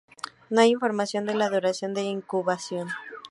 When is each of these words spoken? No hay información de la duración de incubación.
No 0.49 0.61
hay 0.61 0.71
información 0.71 1.27
de 1.27 1.35
la 1.35 1.47
duración 1.51 1.93
de 1.93 2.01
incubación. 2.01 2.87